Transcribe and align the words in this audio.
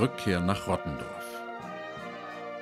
Rückkehr 0.00 0.40
nach 0.40 0.66
Rottendorf. 0.66 1.42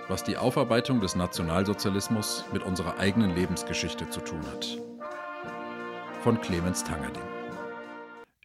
Was 0.09 0.25
die 0.25 0.37
Aufarbeitung 0.37 1.01
des 1.01 1.15
Nationalsozialismus 1.15 2.45
mit 2.53 2.65
unserer 2.65 2.99
eigenen 2.99 3.33
Lebensgeschichte 3.37 4.11
zu 4.11 4.21
tun 4.21 4.45
hat. 4.49 4.77
Von 6.25 6.41
Clemens 6.41 6.83
Tangerding. 6.83 7.23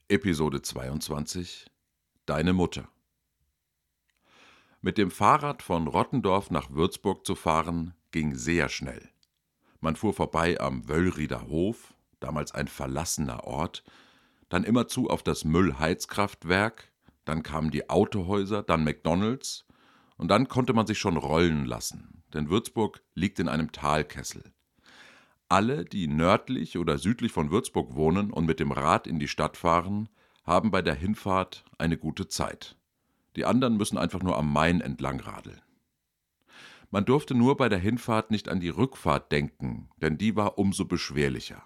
Episode 0.09 0.62
22 0.62 1.66
Deine 2.27 2.54
Mutter. 2.54 2.88
Mit 4.82 5.00
dem 5.00 5.10
Fahrrad 5.10 5.64
von 5.64 5.88
Rottendorf 5.88 6.52
nach 6.52 6.70
Würzburg 6.70 7.25
zu 7.25 7.34
fahren, 7.34 7.96
ging 8.12 8.36
sehr 8.36 8.70
schnell. 8.70 9.10
Man 9.82 9.96
fuhr 9.96 10.14
vorbei 10.14 10.60
am 10.60 10.88
Wöllrieder 10.88 11.48
Hof, 11.48 11.96
damals 12.20 12.54
ein 12.54 12.68
verlassener 12.68 13.44
Ort, 13.46 13.84
dann 14.49 14.63
immerzu 14.63 15.10
auf 15.10 15.23
das 15.23 15.46
Müllheizkraftwerk, 15.46 16.93
dann 17.26 17.44
kamen 17.44 17.72
die 17.72 17.90
Autohäuser, 17.90 18.63
dann 18.63 18.84
McDonalds 18.84 19.66
und 20.18 20.30
dann 20.30 20.48
konnte 20.48 20.73
man 20.73 20.88
sich 20.88 21.00
schon 21.00 21.18
rollen 21.18 21.66
lassen, 21.66 22.23
denn 22.34 22.49
Würzburg 22.49 23.02
liegt 23.16 23.40
in 23.40 23.49
einem 23.49 23.72
Talkessel. 23.72 24.54
Alle, 25.49 25.86
die 25.86 26.08
nördlich 26.08 26.77
oder 26.77 26.98
südlich 26.98 27.32
von 27.32 27.52
Würzburg 27.52 27.96
wohnen 27.96 28.32
und 28.32 28.46
mit 28.46 28.59
dem 28.59 28.72
Rad 28.72 29.08
in 29.08 29.20
die 29.20 29.27
Stadt 29.27 29.58
fahren, 29.58 30.09
haben 30.44 30.72
bei 30.72 30.82
der 30.82 30.96
Hinfahrt 30.96 31.66
eine 31.77 31.98
gute 31.98 32.27
Zeit. 32.27 32.76
Die 33.35 33.46
anderen 33.46 33.77
müssen 33.77 33.98
einfach 33.98 34.21
nur 34.21 34.38
am 34.38 34.52
Main 34.52 34.82
entlang 34.82 35.20
radeln. 35.20 35.62
Man 36.91 37.05
durfte 37.05 37.34
nur 37.34 37.58
bei 37.58 37.70
der 37.70 37.80
Hinfahrt 37.80 38.30
nicht 38.30 38.49
an 38.49 38.60
die 38.60 38.70
Rückfahrt 38.70 39.32
denken, 39.32 39.90
denn 39.98 40.18
die 40.18 40.35
war 40.35 40.60
umso 40.60 40.85
beschwerlicher. 40.85 41.63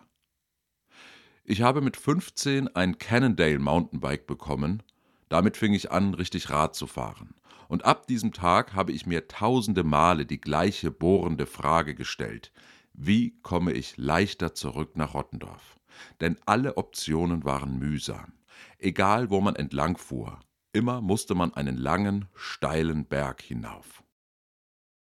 Ich 1.44 1.61
habe 1.61 1.81
mit 1.81 1.97
15 1.97 2.75
ein 2.75 2.97
Cannondale 2.97 3.59
Mountainbike 3.59 4.28
bekommen 4.28 4.83
damit 5.30 5.58
fing 5.58 5.73
ich 5.73 5.92
an, 5.92 6.14
richtig 6.14 6.50
Rad 6.50 6.75
zu 6.75 6.88
fahren. 6.88 7.36
Und 7.67 7.86
ab 7.86 8.08
diesem 8.08 8.31
Tag 8.31 8.73
habe 8.73 8.92
ich 8.92 9.06
mir 9.06 9.28
tausende 9.28 9.84
Male 9.84 10.25
die 10.25 10.39
gleiche 10.39 10.92
bohrende 10.92 11.45
Frage 11.45 11.95
gestellt. 11.95 12.52
Wie 12.94 13.39
komme 13.42 13.73
ich 13.73 13.97
leichter 13.97 14.56
zurück 14.56 14.95
nach 14.95 15.14
Rottendorf? 15.14 15.78
Denn 16.22 16.38
alle 16.45 16.78
Optionen 16.78 17.44
waren 17.44 17.78
mühsam. 17.78 18.34
Egal, 18.80 19.30
wo 19.30 19.42
man 19.42 19.56
entlang 19.56 19.97
fuhr, 19.97 20.39
immer 20.72 21.02
musste 21.02 21.36
man 21.36 21.53
einen 21.53 21.78
langen, 21.78 22.25
steilen 22.36 23.06
Berg 23.06 23.41
hinauf. 23.41 24.03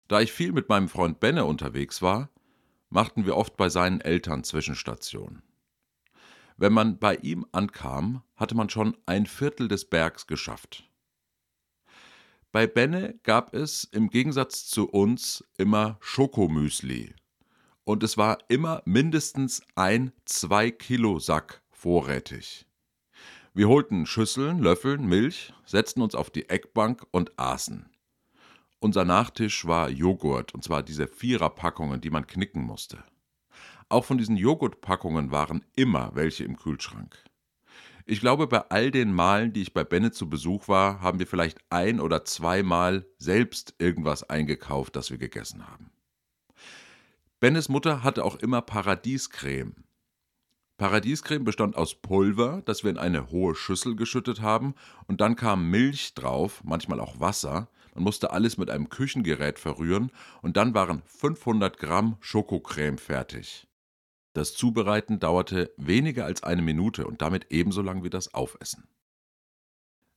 Da 0.08 0.20
ich 0.20 0.32
viel 0.32 0.53
mit 0.53 0.69
meinem 0.69 0.88
Freund 0.88 1.20
Benne 1.20 1.44
unterwegs 1.44 2.03
war, 2.03 2.30
machten 2.88 3.27
wir 3.27 3.36
oft 3.36 3.56
bei 3.56 3.69
seinen 3.69 4.00
Eltern 4.00 4.42
Zwischenstationen. 4.42 5.42
Wenn 6.60 6.72
man 6.72 6.98
bei 6.98 7.14
ihm 7.14 7.46
ankam, 7.52 8.22
hatte 8.34 8.56
man 8.56 8.68
schon 8.68 8.96
ein 9.06 9.26
Viertel 9.26 9.68
des 9.68 9.84
Bergs 9.84 10.26
geschafft. 10.26 10.90
Bei 12.50 12.66
Benne 12.66 13.20
gab 13.22 13.54
es 13.54 13.84
im 13.84 14.10
Gegensatz 14.10 14.66
zu 14.66 14.88
uns 14.88 15.44
immer 15.56 15.98
Schokomüsli. 16.00 17.14
Und 17.84 18.02
es 18.02 18.16
war 18.16 18.38
immer 18.48 18.82
mindestens 18.84 19.62
ein 19.76 20.12
2-Kilo-Sack 20.26 21.62
vorrätig. 21.70 22.66
Wir 23.54 23.68
holten 23.68 24.04
Schüsseln, 24.04 24.58
Löffeln, 24.58 25.06
Milch, 25.06 25.54
setzten 25.64 26.02
uns 26.02 26.16
auf 26.16 26.28
die 26.28 26.48
Eckbank 26.48 27.06
und 27.12 27.38
aßen. 27.38 27.88
Unser 28.80 29.04
Nachtisch 29.04 29.64
war 29.64 29.90
Joghurt, 29.90 30.54
und 30.54 30.64
zwar 30.64 30.82
diese 30.82 31.06
Viererpackungen, 31.06 32.00
die 32.00 32.10
man 32.10 32.26
knicken 32.26 32.62
musste. 32.62 33.04
Auch 33.89 34.05
von 34.05 34.19
diesen 34.19 34.36
Joghurtpackungen 34.36 35.31
waren 35.31 35.64
immer 35.75 36.11
welche 36.14 36.44
im 36.44 36.56
Kühlschrank. 36.56 37.17
Ich 38.05 38.20
glaube, 38.20 38.47
bei 38.47 38.61
all 38.70 38.91
den 38.91 39.12
Malen, 39.12 39.53
die 39.53 39.62
ich 39.62 39.75
bei 39.75 39.84
Bennett 39.84 40.14
zu 40.14 40.28
Besuch 40.28 40.66
war, 40.69 41.00
haben 41.03 41.19
wir 41.19 41.26
vielleicht 41.26 41.59
ein 41.69 42.00
oder 42.00 42.25
zweimal 42.25 43.06
selbst 43.19 43.75
irgendwas 43.78 44.22
eingekauft, 44.22 44.97
das 44.97 45.10
wir 45.10 45.19
gegessen 45.19 45.66
haben. 45.66 45.91
Bennets 47.41 47.69
Mutter 47.69 48.03
hatte 48.03 48.25
auch 48.25 48.37
immer 48.37 48.62
Paradiescreme. 48.62 49.75
Paradiescreme 50.78 51.44
bestand 51.44 51.77
aus 51.77 51.94
Pulver, 51.94 52.62
das 52.65 52.82
wir 52.82 52.91
in 52.91 52.98
eine 52.98 53.31
hohe 53.31 53.54
Schüssel 53.54 53.94
geschüttet 53.94 54.41
haben, 54.41 54.75
und 55.06 55.21
dann 55.21 55.37
kam 55.37 55.71
Milch 55.71 56.15
drauf, 56.15 56.62
manchmal 56.65 57.00
auch 57.00 57.21
Wasser. 57.21 57.69
Man 57.94 58.04
musste 58.04 58.31
alles 58.32 58.59
mit 58.59 58.71
einem 58.71 58.88
Küchengerät 58.88 59.59
verrühren, 59.59 60.10
und 60.41 60.56
dann 60.56 60.72
waren 60.75 61.03
500 61.04 61.78
Gramm 61.78 62.16
Schokocreme 62.21 62.98
fertig. 62.98 63.67
Das 64.33 64.55
Zubereiten 64.55 65.19
dauerte 65.19 65.72
weniger 65.77 66.25
als 66.25 66.43
eine 66.43 66.62
Minute 66.62 67.06
und 67.06 67.22
damit 67.22 67.47
ebenso 67.50 67.83
lang 67.83 68.05
wie 68.05 68.11
das 68.11 68.34
Aufessen. 68.34 68.89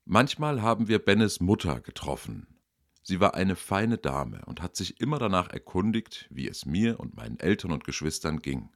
Manchmal 0.06 0.62
haben 0.62 0.88
wir 0.88 1.00
Bennes 1.00 1.40
Mutter 1.40 1.80
getroffen. 1.80 2.48
Sie 3.04 3.20
war 3.20 3.34
eine 3.34 3.56
feine 3.56 3.98
Dame 3.98 4.42
und 4.46 4.62
hat 4.62 4.76
sich 4.76 5.00
immer 5.00 5.18
danach 5.18 5.50
erkundigt, 5.50 6.28
wie 6.30 6.48
es 6.48 6.66
mir 6.66 7.00
und 7.00 7.16
meinen 7.16 7.40
Eltern 7.40 7.72
und 7.72 7.84
Geschwistern 7.84 8.40
ging. 8.40 8.70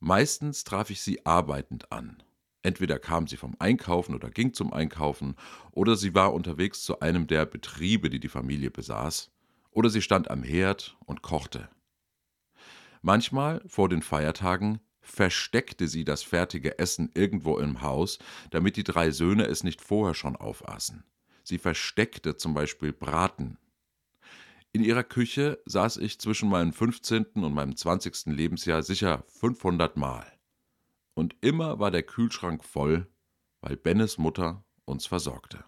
Meistens 0.00 0.64
traf 0.64 0.90
ich 0.90 1.00
sie 1.00 1.24
arbeitend 1.24 1.92
an. 1.92 2.22
Entweder 2.62 2.98
kam 2.98 3.26
sie 3.26 3.36
vom 3.36 3.54
Einkaufen 3.58 4.14
oder 4.14 4.30
ging 4.30 4.54
zum 4.54 4.72
Einkaufen, 4.72 5.36
oder 5.70 5.96
sie 5.96 6.14
war 6.14 6.32
unterwegs 6.32 6.82
zu 6.82 7.00
einem 7.00 7.26
der 7.26 7.44
Betriebe, 7.44 8.08
die 8.08 8.20
die 8.20 8.28
Familie 8.28 8.70
besaß, 8.70 9.30
oder 9.70 9.90
sie 9.90 10.00
stand 10.00 10.30
am 10.30 10.42
Herd 10.42 10.96
und 11.04 11.22
kochte. 11.22 11.68
Manchmal, 13.06 13.60
vor 13.66 13.90
den 13.90 14.00
Feiertagen, 14.00 14.80
versteckte 15.02 15.88
sie 15.88 16.06
das 16.06 16.22
fertige 16.22 16.78
Essen 16.78 17.10
irgendwo 17.12 17.58
im 17.58 17.82
Haus, 17.82 18.18
damit 18.50 18.78
die 18.78 18.82
drei 18.82 19.10
Söhne 19.10 19.44
es 19.44 19.62
nicht 19.62 19.82
vorher 19.82 20.14
schon 20.14 20.36
aufaßen. 20.36 21.04
Sie 21.42 21.58
versteckte 21.58 22.38
zum 22.38 22.54
Beispiel 22.54 22.94
Braten. 22.94 23.58
In 24.72 24.82
ihrer 24.82 25.04
Küche 25.04 25.60
saß 25.66 25.98
ich 25.98 26.18
zwischen 26.18 26.48
meinem 26.48 26.72
15. 26.72 27.26
und 27.34 27.52
meinem 27.52 27.76
20. 27.76 28.34
Lebensjahr 28.34 28.82
sicher 28.82 29.22
500 29.28 29.98
Mal. 29.98 30.24
Und 31.12 31.36
immer 31.42 31.78
war 31.78 31.90
der 31.90 32.04
Kühlschrank 32.04 32.64
voll, 32.64 33.06
weil 33.60 33.76
Bennes 33.76 34.16
Mutter 34.16 34.64
uns 34.86 35.04
versorgte. 35.04 35.62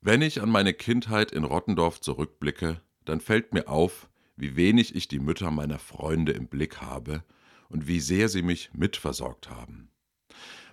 Wenn 0.00 0.20
ich 0.20 0.42
an 0.42 0.50
meine 0.50 0.74
Kindheit 0.74 1.30
in 1.30 1.44
Rottendorf 1.44 2.00
zurückblicke, 2.00 2.82
dann 3.04 3.20
fällt 3.20 3.54
mir 3.54 3.68
auf, 3.68 4.08
wie 4.36 4.54
wenig 4.56 4.94
ich 4.94 5.08
die 5.08 5.18
Mütter 5.18 5.50
meiner 5.50 5.78
Freunde 5.78 6.32
im 6.32 6.46
Blick 6.46 6.80
habe 6.80 7.24
und 7.68 7.88
wie 7.88 8.00
sehr 8.00 8.28
sie 8.28 8.42
mich 8.42 8.70
mitversorgt 8.74 9.50
haben. 9.50 9.90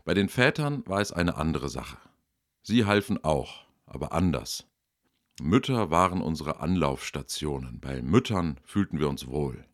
Bei 0.05 0.13
den 0.13 0.29
Vätern 0.29 0.85
war 0.85 0.99
es 0.99 1.13
eine 1.13 1.35
andere 1.37 1.69
Sache. 1.69 1.97
Sie 2.61 2.85
halfen 2.85 3.23
auch, 3.23 3.65
aber 3.85 4.11
anders. 4.11 4.67
Mütter 5.41 5.89
waren 5.89 6.21
unsere 6.21 6.59
Anlaufstationen, 6.59 7.79
bei 7.79 8.01
Müttern 8.01 8.59
fühlten 8.63 8.99
wir 8.99 9.09
uns 9.09 9.27
wohl. 9.27 9.65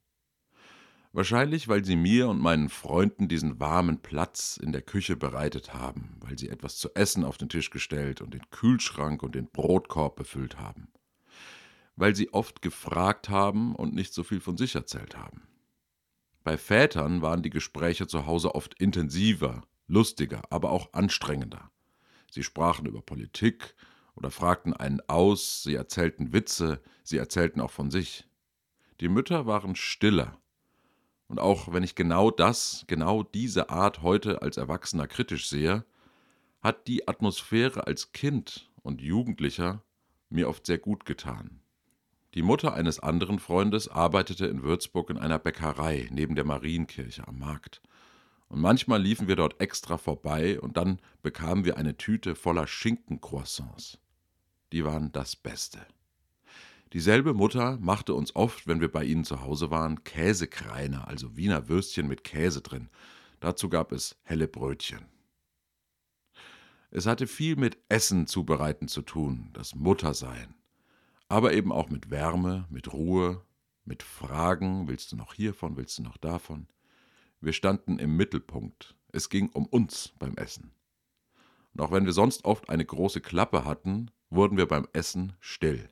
Wahrscheinlich, 1.11 1.67
weil 1.67 1.83
sie 1.83 1.95
mir 1.95 2.29
und 2.29 2.39
meinen 2.39 2.69
Freunden 2.69 3.27
diesen 3.27 3.59
warmen 3.59 3.99
Platz 3.99 4.57
in 4.61 4.71
der 4.71 4.83
Küche 4.83 5.15
bereitet 5.15 5.73
haben, 5.73 6.15
weil 6.19 6.37
sie 6.37 6.49
etwas 6.49 6.77
zu 6.77 6.93
essen 6.93 7.25
auf 7.25 7.37
den 7.37 7.49
Tisch 7.49 7.71
gestellt 7.71 8.21
und 8.21 8.33
den 8.35 8.47
Kühlschrank 8.51 9.23
und 9.23 9.33
den 9.33 9.49
Brotkorb 9.49 10.15
befüllt 10.15 10.59
haben 10.59 10.87
weil 11.99 12.15
sie 12.15 12.33
oft 12.33 12.61
gefragt 12.61 13.27
haben 13.29 13.75
und 13.75 13.93
nicht 13.93 14.13
so 14.13 14.23
viel 14.23 14.39
von 14.39 14.55
sich 14.55 14.73
erzählt 14.73 15.17
haben. 15.17 15.41
Bei 16.45 16.57
Vätern 16.57 17.21
waren 17.21 17.43
die 17.43 17.49
Gespräche 17.49 18.07
zu 18.07 18.25
Hause 18.25 18.55
oft 18.55 18.73
intensiver, 18.75 19.63
lustiger, 19.87 20.41
aber 20.49 20.71
auch 20.71 20.93
anstrengender. 20.93 21.69
Sie 22.31 22.43
sprachen 22.43 22.85
über 22.85 23.01
Politik 23.01 23.75
oder 24.15 24.31
fragten 24.31 24.73
einen 24.73 25.01
aus, 25.09 25.63
sie 25.63 25.75
erzählten 25.75 26.31
Witze, 26.31 26.81
sie 27.03 27.17
erzählten 27.17 27.59
auch 27.59 27.71
von 27.71 27.91
sich. 27.91 28.25
Die 29.01 29.09
Mütter 29.09 29.45
waren 29.45 29.75
stiller. 29.75 30.37
Und 31.27 31.39
auch 31.39 31.73
wenn 31.73 31.83
ich 31.83 31.95
genau 31.95 32.31
das, 32.31 32.85
genau 32.87 33.23
diese 33.23 33.69
Art 33.69 34.01
heute 34.01 34.41
als 34.41 34.55
Erwachsener 34.55 35.07
kritisch 35.07 35.49
sehe, 35.49 35.83
hat 36.61 36.87
die 36.87 37.09
Atmosphäre 37.09 37.87
als 37.87 38.13
Kind 38.13 38.71
und 38.83 39.01
Jugendlicher 39.01 39.83
mir 40.29 40.47
oft 40.47 40.65
sehr 40.65 40.77
gut 40.77 41.05
getan. 41.05 41.58
Die 42.35 42.43
Mutter 42.43 42.75
eines 42.75 42.99
anderen 42.99 43.39
Freundes 43.39 43.87
arbeitete 43.87 44.45
in 44.45 44.61
Würzburg 44.61 45.09
in 45.09 45.17
einer 45.17 45.39
Bäckerei 45.39 46.07
neben 46.11 46.35
der 46.35 46.45
Marienkirche 46.45 47.27
am 47.27 47.39
Markt. 47.39 47.81
Und 48.49 48.61
manchmal 48.61 49.01
liefen 49.01 49.27
wir 49.27 49.35
dort 49.35 49.59
extra 49.59 49.97
vorbei 49.97 50.59
und 50.59 50.77
dann 50.77 50.99
bekamen 51.23 51.65
wir 51.65 51.77
eine 51.77 51.97
Tüte 51.97 52.35
voller 52.35 52.67
Schinkencroissants. 52.67 53.97
Die 54.71 54.85
waren 54.85 55.11
das 55.11 55.35
Beste. 55.35 55.79
Dieselbe 56.93 57.33
Mutter 57.33 57.77
machte 57.81 58.13
uns 58.13 58.35
oft, 58.35 58.67
wenn 58.67 58.81
wir 58.81 58.91
bei 58.91 59.03
ihnen 59.03 59.23
zu 59.23 59.41
Hause 59.41 59.71
waren, 59.71 60.03
Käsekreiner, 60.03 61.07
also 61.07 61.35
Wiener 61.35 61.67
Würstchen 61.67 62.07
mit 62.07 62.23
Käse 62.23 62.61
drin. 62.61 62.89
Dazu 63.39 63.69
gab 63.69 63.91
es 63.91 64.17
helle 64.23 64.47
Brötchen. 64.47 65.05
Es 66.91 67.05
hatte 67.07 67.27
viel 67.27 67.55
mit 67.55 67.77
Essen 67.89 68.27
zubereiten 68.27 68.87
zu 68.87 69.01
tun, 69.01 69.49
das 69.53 69.75
Muttersein 69.75 70.58
aber 71.29 71.53
eben 71.53 71.71
auch 71.71 71.89
mit 71.89 72.09
Wärme, 72.09 72.65
mit 72.69 72.91
Ruhe, 72.91 73.45
mit 73.85 74.03
Fragen, 74.03 74.87
willst 74.87 75.11
du 75.11 75.15
noch 75.15 75.33
hiervon, 75.33 75.77
willst 75.77 75.97
du 75.99 76.03
noch 76.03 76.17
davon? 76.17 76.67
Wir 77.39 77.53
standen 77.53 77.99
im 77.99 78.17
Mittelpunkt. 78.17 78.95
Es 79.11 79.29
ging 79.29 79.49
um 79.49 79.65
uns 79.65 80.13
beim 80.19 80.35
Essen. 80.35 80.71
Und 81.73 81.81
auch 81.81 81.91
wenn 81.91 82.05
wir 82.05 82.13
sonst 82.13 82.45
oft 82.45 82.69
eine 82.69 82.83
große 82.83 83.21
Klappe 83.21 83.63
hatten, 83.63 84.11
wurden 84.29 84.57
wir 84.57 84.67
beim 84.67 84.87
Essen 84.93 85.33
still. 85.39 85.89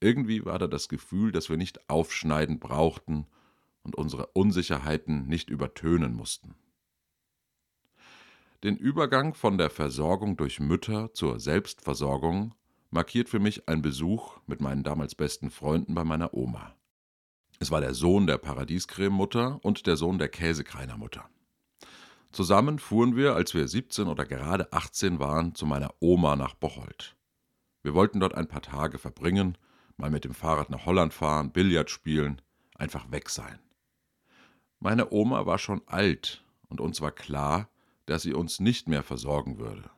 Irgendwie 0.00 0.44
war 0.44 0.58
da 0.58 0.66
das 0.66 0.88
Gefühl, 0.88 1.32
dass 1.32 1.48
wir 1.48 1.56
nicht 1.56 1.88
aufschneiden 1.90 2.58
brauchten 2.58 3.26
und 3.82 3.96
unsere 3.96 4.26
Unsicherheiten 4.28 5.26
nicht 5.26 5.50
übertönen 5.50 6.14
mussten. 6.14 6.54
Den 8.62 8.76
Übergang 8.76 9.34
von 9.34 9.58
der 9.58 9.70
Versorgung 9.70 10.36
durch 10.36 10.58
Mütter 10.58 11.12
zur 11.12 11.38
Selbstversorgung 11.38 12.54
markiert 12.94 13.28
für 13.28 13.40
mich 13.40 13.68
ein 13.68 13.82
Besuch 13.82 14.38
mit 14.46 14.60
meinen 14.60 14.84
damals 14.84 15.16
besten 15.16 15.50
Freunden 15.50 15.94
bei 15.94 16.04
meiner 16.04 16.32
Oma. 16.32 16.76
Es 17.58 17.72
war 17.72 17.80
der 17.80 17.92
Sohn 17.92 18.28
der 18.28 18.38
Paradiescrememutter 18.38 19.58
und 19.62 19.86
der 19.88 19.96
Sohn 19.96 20.18
der 20.18 20.28
Käsekreinermutter. 20.28 21.28
Zusammen 22.30 22.78
fuhren 22.78 23.16
wir, 23.16 23.34
als 23.34 23.52
wir 23.52 23.66
17 23.66 24.06
oder 24.06 24.24
gerade 24.24 24.72
18 24.72 25.18
waren, 25.18 25.56
zu 25.56 25.66
meiner 25.66 25.92
Oma 25.98 26.36
nach 26.36 26.54
Bocholt. 26.54 27.16
Wir 27.82 27.94
wollten 27.94 28.20
dort 28.20 28.34
ein 28.34 28.46
paar 28.46 28.62
Tage 28.62 28.98
verbringen, 28.98 29.58
mal 29.96 30.10
mit 30.10 30.24
dem 30.24 30.34
Fahrrad 30.34 30.70
nach 30.70 30.86
Holland 30.86 31.12
fahren, 31.12 31.50
Billard 31.50 31.90
spielen, 31.90 32.40
einfach 32.76 33.10
weg 33.10 33.28
sein. 33.28 33.58
Meine 34.78 35.10
Oma 35.10 35.46
war 35.46 35.58
schon 35.58 35.82
alt 35.86 36.44
und 36.68 36.80
uns 36.80 37.00
war 37.00 37.12
klar, 37.12 37.68
dass 38.06 38.22
sie 38.22 38.34
uns 38.34 38.60
nicht 38.60 38.88
mehr 38.88 39.02
versorgen 39.02 39.58
würde. 39.58 39.90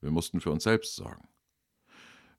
Wir 0.00 0.10
mussten 0.10 0.40
für 0.40 0.50
uns 0.50 0.64
selbst 0.64 0.96
sorgen. 0.96 1.28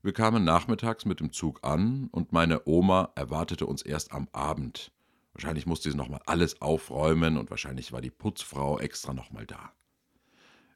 Wir 0.04 0.12
kamen 0.12 0.42
nachmittags 0.42 1.04
mit 1.04 1.20
dem 1.20 1.30
Zug 1.30 1.60
an 1.62 2.08
und 2.10 2.32
meine 2.32 2.66
Oma 2.66 3.12
erwartete 3.14 3.66
uns 3.66 3.82
erst 3.82 4.12
am 4.12 4.26
Abend. 4.32 4.90
Wahrscheinlich 5.32 5.64
musste 5.64 5.92
sie 5.92 5.96
nochmal 5.96 6.20
alles 6.26 6.60
aufräumen 6.60 7.36
und 7.36 7.50
wahrscheinlich 7.50 7.92
war 7.92 8.00
die 8.00 8.10
Putzfrau 8.10 8.80
extra 8.80 9.14
nochmal 9.14 9.46
da. 9.46 9.70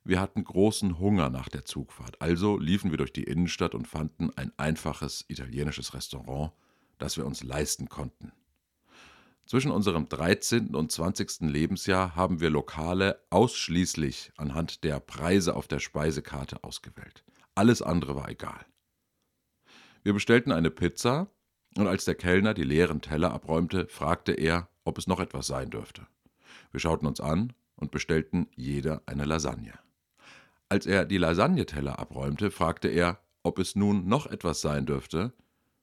Wir 0.05 0.21
hatten 0.21 0.45
großen 0.45 1.01
Hunger 1.01 1.29
nach 1.29 1.49
der 1.49 1.65
Zugfahrt, 1.65 2.23
also 2.23 2.57
liefen 2.57 2.93
wir 2.93 2.99
durch 2.99 3.13
die 3.13 3.25
Innenstadt 3.25 3.75
und 3.75 3.89
fanden 3.89 4.31
ein 4.37 4.53
einfaches 4.59 5.25
italienisches 5.27 5.93
Restaurant, 5.93 6.53
das 6.99 7.17
wir 7.17 7.27
uns 7.27 7.43
leisten 7.43 7.89
konnten. 7.89 8.31
Zwischen 9.45 9.73
unserem 9.73 10.09
13. 10.09 10.77
und 10.77 10.93
20. 10.93 11.51
Lebensjahr 11.51 12.15
haben 12.15 12.39
wir 12.41 12.51
Lokale 12.51 13.21
ausschließlich 13.31 14.31
anhand 14.37 14.85
der 14.85 15.01
Preise 15.01 15.57
auf 15.57 15.67
der 15.67 15.81
Speisekarte 15.81 16.63
ausgewählt. 16.63 17.25
Alles 17.57 17.83
andere 17.83 18.15
war 18.15 18.29
egal. 18.29 18.65
Wir 20.07 20.15
bestellten 20.15 20.53
eine 20.53 20.71
Pizza, 20.71 21.27
und 21.77 21.89
als 21.89 22.05
der 22.05 22.15
Kellner 22.15 22.55
die 22.55 22.63
leeren 22.63 23.01
Teller 23.01 23.33
abräumte, 23.33 23.89
fragte 23.89 24.31
er, 24.35 24.69
ob 24.85 24.99
es 24.99 25.09
noch 25.09 25.19
etwas 25.19 25.49
sein 25.49 25.69
dürfte. 25.69 26.07
Wir 26.71 26.79
schauten 26.79 27.09
uns 27.09 27.21
an 27.21 27.55
und 27.75 27.91
bestellten 27.91 28.47
jeder 28.55 29.03
eine 29.07 29.25
Lasagne. 29.25 29.77
Als 30.69 30.87
er 30.87 31.07
die 31.07 31.19
Lasagneteller 31.19 31.99
abräumte, 31.99 32.53
fragte 32.53 32.87
er, 32.87 33.19
ob 33.43 33.59
es 33.59 33.75
nun 33.75 34.07
noch 34.07 34.29
etwas 34.29 34.61
sein 34.61 34.87
dürfte. 34.87 35.33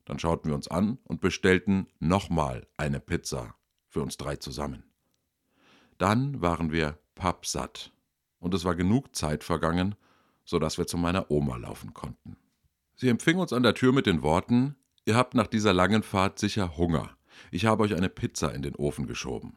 Dann 0.06 0.20
schauten 0.20 0.50
wir 0.50 0.56
uns 0.56 0.70
an 0.70 1.00
und 1.04 1.20
bestellten 1.20 1.88
nochmal 2.00 2.66
eine 2.78 3.02
Pizza 3.02 3.56
für 3.90 4.02
uns 4.02 4.16
drei 4.16 4.38
zusammen. 4.38 4.86
Dann 5.98 6.42
waren 6.42 6.72
wir 6.72 6.98
pappsatt 7.16 7.92
und 8.40 8.54
es 8.54 8.64
war 8.64 8.76
genug 8.76 9.18
Zeit 9.18 9.44
vergangen, 9.44 9.96
so 10.46 10.60
dass 10.60 10.78
wir 10.78 10.88
zu 10.88 10.98
meiner 10.98 11.30
Oma 11.30 11.58
laufen 11.58 11.94
konnten. 11.94 12.38
Sie 12.96 13.10
empfing 13.10 13.38
uns 13.38 13.54
an 13.54 13.64
der 13.64 13.74
Tür 13.74 13.94
mit 13.94 14.06
den 14.06 14.22
Worten: 14.22 14.76
Ihr 15.06 15.16
habt 15.16 15.34
nach 15.34 15.48
dieser 15.48 15.74
langen 15.74 16.04
Fahrt 16.04 16.40
sicher 16.40 16.78
Hunger. 16.78 17.18
Ich 17.52 17.66
habe 17.66 17.84
euch 17.84 17.96
eine 17.96 18.10
Pizza 18.10 18.54
in 18.54 18.62
den 18.62 18.76
Ofen 18.76 19.08
geschoben. 19.08 19.56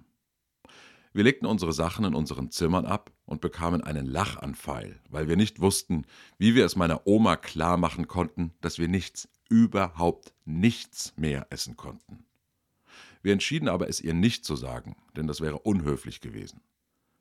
Wir 1.13 1.25
legten 1.25 1.47
unsere 1.47 1.73
Sachen 1.73 2.05
in 2.05 2.15
unseren 2.15 2.51
Zimmern 2.51 2.85
ab 2.85 3.11
und 3.25 3.41
bekamen 3.41 3.83
einen 3.83 4.05
Lachanfall, 4.05 5.01
weil 5.09 5.29
wir 5.29 5.37
nicht 5.37 5.61
wussten, 5.61 6.05
wie 6.37 6.55
wir 6.55 6.67
es 6.67 6.77
meiner 6.77 7.07
Oma 7.07 7.37
klar 7.37 7.79
machen 7.79 8.07
konnten, 8.07 8.53
dass 8.61 8.79
wir 8.79 8.89
nichts, 8.89 9.29
überhaupt 9.49 10.35
nichts 10.45 11.15
mehr 11.17 11.47
essen 11.49 11.77
konnten. 11.77 12.27
Wir 13.23 13.33
entschieden 13.33 13.69
aber, 13.69 13.89
es 13.89 14.03
ihr 14.03 14.13
nicht 14.13 14.45
zu 14.45 14.57
sagen, 14.57 14.95
denn 15.17 15.27
das 15.27 15.41
wäre 15.41 15.61
unhöflich 15.61 16.21
gewesen. 16.21 16.61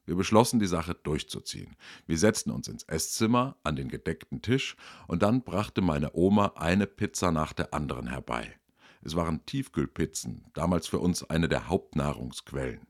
Wir 0.05 0.15
beschlossen, 0.15 0.59
die 0.59 0.67
Sache 0.67 0.93
durchzuziehen. 0.93 1.75
Wir 2.05 2.17
setzten 2.17 2.51
uns 2.51 2.67
ins 2.67 2.83
Esszimmer 2.83 3.57
an 3.63 3.75
den 3.75 3.89
gedeckten 3.89 4.41
Tisch 4.41 4.75
und 5.07 5.23
dann 5.23 5.41
brachte 5.41 5.81
meine 5.81 6.13
Oma 6.13 6.53
eine 6.55 6.87
Pizza 6.87 7.31
nach 7.31 7.53
der 7.53 7.73
anderen 7.73 8.07
herbei. 8.07 8.55
Es 9.01 9.15
waren 9.15 9.45
Tiefkühlpizzen, 9.45 10.45
damals 10.53 10.87
für 10.87 10.99
uns 10.99 11.23
eine 11.23 11.47
der 11.47 11.67
Hauptnahrungsquellen. 11.67 12.87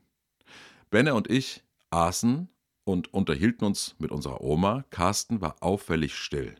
Benne 0.90 1.14
und 1.14 1.30
ich 1.30 1.62
aßen 1.90 2.48
und 2.84 3.12
unterhielten 3.12 3.66
uns 3.66 3.96
mit 3.98 4.10
unserer 4.12 4.40
Oma. 4.40 4.84
Carsten 4.90 5.40
war 5.40 5.56
auffällig 5.60 6.14
still. 6.14 6.54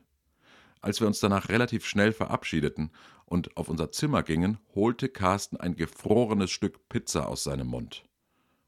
Als 0.80 1.00
wir 1.00 1.06
uns 1.06 1.20
danach 1.20 1.48
relativ 1.48 1.86
schnell 1.86 2.12
verabschiedeten 2.12 2.90
und 3.24 3.56
auf 3.56 3.68
unser 3.68 3.92
Zimmer 3.92 4.22
gingen, 4.22 4.58
holte 4.74 5.08
Carsten 5.08 5.56
ein 5.56 5.74
gefrorenes 5.74 6.50
Stück 6.50 6.88
Pizza 6.88 7.28
aus 7.28 7.44
seinem 7.44 7.68
Mund. 7.68 8.04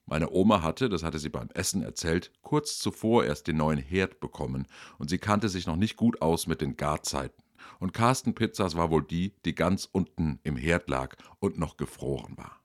Meine 0.09 0.31
Oma 0.31 0.63
hatte, 0.63 0.89
das 0.89 1.03
hatte 1.03 1.19
sie 1.19 1.29
beim 1.29 1.51
Essen 1.51 1.83
erzählt, 1.83 2.33
kurz 2.41 2.79
zuvor 2.79 3.27
erst 3.27 3.47
den 3.47 3.59
neuen 3.59 3.79
Herd 3.79 4.21
bekommen 4.21 4.67
und 4.99 5.11
sie 5.11 5.19
kannte 5.19 5.51
sich 5.51 5.67
noch 5.67 5.77
nicht 5.77 5.97
gut 5.97 6.23
aus 6.23 6.47
mit 6.47 6.63
den 6.63 6.79
Garzeiten. 6.79 7.43
Und 7.79 7.93
Carsten 7.93 8.35
Pizzas 8.35 8.75
war 8.75 8.91
wohl 8.91 9.03
die, 9.03 9.35
die 9.45 9.55
ganz 9.55 9.87
unten 9.91 10.41
im 10.45 10.57
Herd 10.57 10.89
lag 10.89 11.15
und 11.41 11.59
noch 11.59 11.77
gefroren 11.77 12.39
war. 12.39 12.59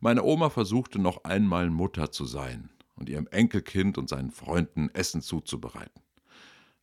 Meine 0.00 0.22
Oma 0.22 0.48
versuchte 0.48 0.98
noch 0.98 1.24
einmal 1.24 1.68
Mutter 1.68 2.10
zu 2.10 2.24
sein 2.24 2.70
und 2.94 3.10
ihrem 3.10 3.26
Enkelkind 3.26 3.98
und 3.98 4.08
seinen 4.08 4.30
Freunden 4.30 4.88
Essen 4.94 5.20
zuzubereiten. 5.20 6.02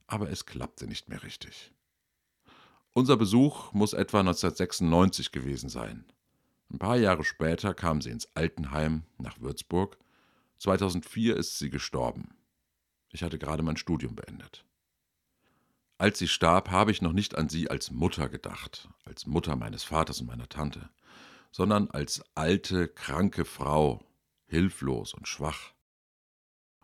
Aber 0.06 0.30
es 0.30 0.46
klappte 0.46 0.86
nicht 0.86 1.10
mehr 1.10 1.24
richtig. 1.24 1.74
Unser 2.94 3.18
Besuch 3.18 3.74
muss 3.74 3.94
etwa 3.94 4.20
1996 4.20 5.32
gewesen 5.32 5.70
sein. 5.70 6.06
Ein 6.70 6.80
paar 6.80 6.98
Jahre 6.98 7.24
später 7.24 7.74
kam 7.74 8.02
sie 8.02 8.10
ins 8.10 8.28
Altenheim 8.36 9.04
nach 9.18 9.40
Würzburg. 9.40 9.98
2004 10.58 11.38
ist 11.38 11.60
sie 11.60 11.70
gestorben. 11.70 12.36
Ich 13.12 13.24
hatte 13.24 13.40
gerade 13.40 13.64
mein 13.64 13.78
Studium 13.78 14.16
beendet. 14.16 14.66
Als 15.98 16.20
sie 16.20 16.28
starb, 16.28 16.70
habe 16.70 16.92
ich 16.92 17.02
noch 17.02 17.14
nicht 17.14 17.38
an 17.38 17.50
sie 17.50 17.70
als 17.72 17.90
Mutter 17.90 18.30
gedacht, 18.30 18.88
als 19.06 19.26
Mutter 19.26 19.56
meines 19.56 19.84
Vaters 19.84 20.22
und 20.22 20.28
meiner 20.28 20.50
Tante, 20.50 20.90
sondern 21.52 21.90
als 21.90 22.24
alte, 22.36 22.88
kranke 22.88 23.46
Frau, 23.46 24.04
hilflos 24.46 25.16
und 25.16 25.28
schwach. 25.28 25.74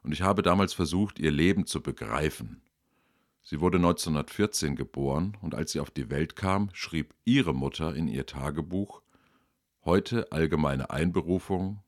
Und 0.01 0.13
ich 0.13 0.23
habe 0.23 0.41
damals 0.41 0.73
versucht, 0.73 1.19
ihr 1.19 1.31
Leben 1.31 1.67
zu 1.67 1.81
begreifen. 1.81 2.63
Sie 3.43 3.59
wurde 3.59 3.77
1914 3.77 4.75
geboren 4.75 5.37
und 5.41 5.53
als 5.53 5.73
sie 5.73 5.79
auf 5.79 5.91
die 5.91 6.09
Welt 6.09 6.35
kam, 6.35 6.69
schrieb 6.73 7.13
ihre 7.23 7.53
Mutter 7.53 7.93
in 7.93 8.07
ihr 8.07 8.25
Tagebuch, 8.25 9.02
Heute 9.85 10.31
allgemeine 10.31 10.91
Einberufung, 10.91 11.83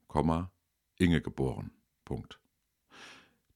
Inge 0.98 1.22
geboren. 1.22 1.72
Punkt. 2.04 2.42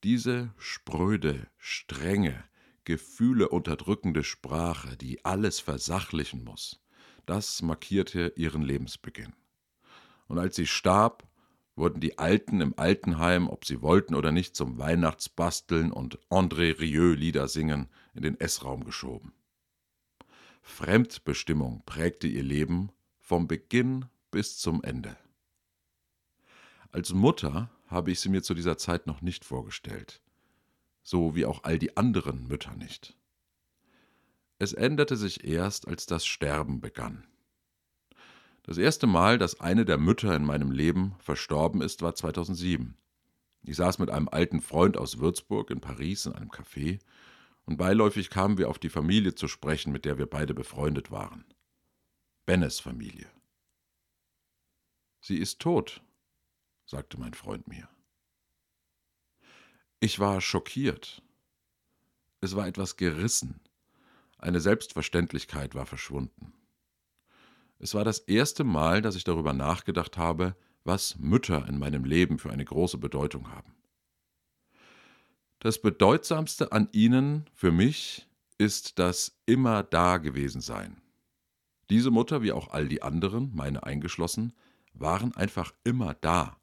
Diese 0.03 0.53
spröde, 0.57 1.47
strenge, 1.57 2.41
Gefühle 2.85 3.49
unterdrückende 3.49 4.23
Sprache, 4.23 4.95
die 4.95 5.25
alles 5.25 5.59
versachlichen 5.59 6.45
muss, 6.45 6.81
das 7.25 7.61
markierte 7.61 8.31
ihren 8.37 8.61
Lebensbeginn. 8.61 9.33
Und 10.27 10.39
als 10.39 10.55
sie 10.55 10.67
starb, 10.67 11.27
wurden 11.75 11.99
die 11.99 12.17
Alten 12.17 12.61
im 12.61 12.79
Altenheim, 12.79 13.49
ob 13.49 13.65
sie 13.65 13.81
wollten 13.81 14.15
oder 14.15 14.31
nicht, 14.31 14.55
zum 14.55 14.77
Weihnachtsbasteln 14.77 15.91
und 15.91 16.17
André 16.29 16.79
Rieu 16.79 17.13
Lieder 17.13 17.49
singen 17.49 17.89
in 18.13 18.21
den 18.21 18.39
Essraum 18.39 18.85
geschoben. 18.85 19.33
Fremdbestimmung 20.61 21.83
prägte 21.85 22.27
ihr 22.27 22.43
Leben 22.43 22.89
vom 23.17 23.49
Beginn 23.49 24.05
bis 24.31 24.57
zum 24.57 24.83
Ende. 24.83 25.17
Als 26.91 27.13
Mutter 27.13 27.69
habe 27.87 28.11
ich 28.11 28.19
sie 28.19 28.29
mir 28.29 28.41
zu 28.41 28.53
dieser 28.53 28.77
Zeit 28.77 29.07
noch 29.07 29.21
nicht 29.21 29.45
vorgestellt, 29.45 30.21
so 31.03 31.35
wie 31.35 31.45
auch 31.45 31.63
all 31.63 31.79
die 31.79 31.97
anderen 31.97 32.47
Mütter 32.47 32.75
nicht. 32.75 33.15
Es 34.57 34.73
änderte 34.73 35.15
sich 35.15 35.43
erst, 35.45 35.87
als 35.87 36.05
das 36.05 36.25
Sterben 36.25 36.81
begann. 36.81 37.25
Das 38.63 38.77
erste 38.77 39.07
Mal, 39.07 39.37
dass 39.37 39.61
eine 39.61 39.85
der 39.85 39.97
Mütter 39.97 40.35
in 40.35 40.45
meinem 40.45 40.71
Leben 40.71 41.15
verstorben 41.19 41.81
ist, 41.81 42.01
war 42.01 42.13
2007. 42.13 42.97
Ich 43.63 43.77
saß 43.77 43.99
mit 43.99 44.09
einem 44.09 44.29
alten 44.29 44.61
Freund 44.61 44.97
aus 44.97 45.19
Würzburg 45.19 45.71
in 45.71 45.81
Paris 45.81 46.25
in 46.25 46.33
einem 46.33 46.49
Café 46.49 46.99
und 47.65 47.77
beiläufig 47.77 48.29
kamen 48.29 48.57
wir 48.57 48.69
auf 48.69 48.79
die 48.79 48.89
Familie 48.89 49.35
zu 49.35 49.47
sprechen, 49.47 49.91
mit 49.91 50.05
der 50.05 50.17
wir 50.17 50.25
beide 50.25 50.53
befreundet 50.53 51.11
waren. 51.11 51.45
Bennes 52.45 52.79
Familie. 52.79 53.27
Sie 55.21 55.37
ist 55.37 55.59
tot, 55.59 56.01
sagte 56.85 57.19
mein 57.19 57.33
Freund 57.33 57.67
mir. 57.67 57.87
Ich 59.99 60.19
war 60.19 60.39
schockiert. 60.39 61.21
Es 62.41 62.55
war 62.55 62.67
etwas 62.67 62.95
gerissen. 62.95 63.59
Eine 64.37 64.61
Selbstverständlichkeit 64.61 65.75
war 65.75 65.85
verschwunden. 65.85 66.53
Es 67.79 67.93
war 67.93 68.05
das 68.05 68.19
erste 68.19 68.63
Mal, 68.63 69.01
dass 69.01 69.15
ich 69.15 69.25
darüber 69.25 69.53
nachgedacht 69.53 70.17
habe, 70.17 70.55
was 70.83 71.17
Mütter 71.17 71.67
in 71.67 71.77
meinem 71.77 72.05
Leben 72.05 72.39
für 72.39 72.49
eine 72.49 72.63
große 72.63 72.97
Bedeutung 72.97 73.51
haben. 73.51 73.75
Das 75.59 75.81
Bedeutsamste 75.81 76.71
an 76.71 76.87
ihnen 76.93 77.45
für 77.53 77.71
mich 77.71 78.27
ist 78.57 78.99
das 78.99 79.37
immer 79.45 79.83
da 79.83 80.17
gewesen 80.17 80.61
sein. 80.61 81.01
Diese 81.89 82.11
Mutter, 82.11 82.41
wie 82.41 82.53
auch 82.53 82.69
all 82.69 82.87
die 82.87 83.01
anderen, 83.01 83.53
meine 83.53 83.83
eingeschlossen, 83.83 84.53
waren 84.99 85.35
einfach 85.35 85.73
immer 85.83 86.13
da. 86.15 86.57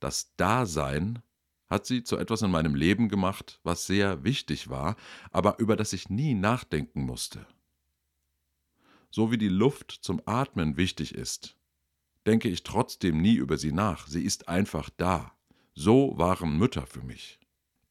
Das 0.00 0.34
Dasein 0.36 1.22
hat 1.68 1.86
sie 1.86 2.02
zu 2.02 2.16
etwas 2.16 2.42
in 2.42 2.50
meinem 2.50 2.74
Leben 2.74 3.08
gemacht, 3.08 3.60
was 3.62 3.86
sehr 3.86 4.24
wichtig 4.24 4.70
war, 4.70 4.96
aber 5.30 5.58
über 5.58 5.76
das 5.76 5.92
ich 5.92 6.08
nie 6.08 6.34
nachdenken 6.34 7.02
musste. 7.02 7.46
So 9.10 9.30
wie 9.30 9.38
die 9.38 9.48
Luft 9.48 9.90
zum 9.90 10.20
Atmen 10.26 10.76
wichtig 10.76 11.14
ist, 11.14 11.56
denke 12.26 12.48
ich 12.48 12.62
trotzdem 12.62 13.20
nie 13.20 13.34
über 13.34 13.56
sie 13.56 13.72
nach, 13.72 14.06
sie 14.06 14.22
ist 14.22 14.48
einfach 14.48 14.90
da. 14.96 15.32
So 15.74 16.18
waren 16.18 16.58
Mütter 16.58 16.86
für 16.86 17.02
mich. 17.02 17.38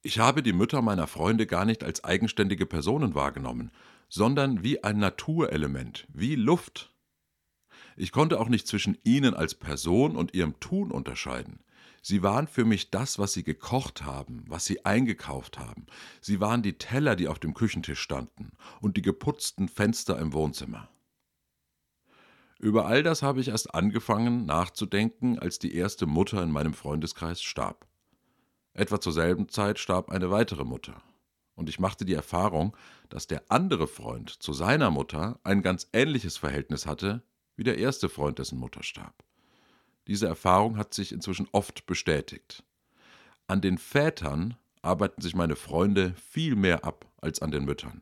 Ich 0.03 0.19
habe 0.19 0.43
die 0.43 0.53
Mütter 0.53 0.81
meiner 0.81 1.07
Freunde 1.07 1.47
gar 1.47 1.65
nicht 1.65 1.83
als 1.83 2.03
eigenständige 2.03 2.65
Personen 2.65 3.15
wahrgenommen, 3.15 3.71
sondern 4.09 4.63
wie 4.63 4.83
ein 4.83 4.99
Naturelement, 4.99 6.07
wie 6.13 6.35
Luft. 6.35 6.93
Ich 7.99 8.11
konnte 8.11 8.39
auch 8.39 8.47
nicht 8.47 8.67
zwischen 8.67 8.95
ihnen 9.03 9.33
als 9.33 9.55
Person 9.55 10.15
und 10.15 10.35
ihrem 10.35 10.59
Tun 10.59 10.91
unterscheiden. 10.91 11.59
Sie 12.03 12.21
waren 12.21 12.47
für 12.47 12.63
mich 12.63 12.91
das, 12.91 13.17
was 13.17 13.33
sie 13.33 13.43
gekocht 13.43 14.05
haben, 14.05 14.45
was 14.47 14.65
sie 14.65 14.85
eingekauft 14.85 15.57
haben. 15.57 15.87
Sie 16.21 16.39
waren 16.39 16.61
die 16.61 16.77
Teller, 16.77 17.15
die 17.15 17.27
auf 17.27 17.39
dem 17.39 17.55
Küchentisch 17.55 17.99
standen 17.99 18.51
und 18.81 18.97
die 18.97 19.01
geputzten 19.01 19.67
Fenster 19.67 20.19
im 20.19 20.31
Wohnzimmer. 20.31 20.89
Über 22.59 22.85
all 22.85 23.01
das 23.01 23.23
habe 23.23 23.41
ich 23.41 23.47
erst 23.47 23.73
angefangen 23.73 24.45
nachzudenken, 24.45 25.39
als 25.39 25.57
die 25.57 25.73
erste 25.73 26.05
Mutter 26.05 26.43
in 26.43 26.51
meinem 26.51 26.75
Freundeskreis 26.75 27.41
starb. 27.41 27.87
Etwa 28.73 29.01
zur 29.01 29.11
selben 29.11 29.49
Zeit 29.49 29.79
starb 29.79 30.11
eine 30.11 30.29
weitere 30.29 30.65
Mutter. 30.65 31.01
Und 31.55 31.67
ich 31.67 31.79
machte 31.79 32.05
die 32.05 32.13
Erfahrung, 32.13 32.77
dass 33.09 33.25
der 33.25 33.43
andere 33.49 33.87
Freund 33.87 34.29
zu 34.29 34.53
seiner 34.53 34.91
Mutter 34.91 35.39
ein 35.43 35.63
ganz 35.63 35.89
ähnliches 35.93 36.37
Verhältnis 36.37 36.85
hatte 36.85 37.23
wie 37.57 37.63
der 37.63 37.77
erste 37.77 38.07
Freund, 38.07 38.39
dessen 38.39 38.57
Mutter 38.57 38.83
starb. 38.83 39.23
Diese 40.07 40.27
Erfahrung 40.27 40.77
hat 40.77 40.93
sich 40.93 41.11
inzwischen 41.11 41.49
oft 41.51 41.85
bestätigt. 41.85 42.63
An 43.47 43.59
den 43.59 43.77
Vätern 43.77 44.55
arbeiten 44.81 45.21
sich 45.21 45.35
meine 45.35 45.57
Freunde 45.57 46.13
viel 46.29 46.55
mehr 46.55 46.85
ab 46.85 47.11
als 47.17 47.41
an 47.41 47.51
den 47.51 47.65
Müttern. 47.65 48.01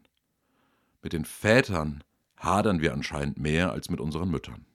Mit 1.01 1.13
den 1.13 1.25
Vätern 1.25 2.03
hadern 2.37 2.81
wir 2.81 2.93
anscheinend 2.93 3.39
mehr 3.39 3.71
als 3.71 3.89
mit 3.89 3.99
unseren 3.99 4.29
Müttern. 4.29 4.65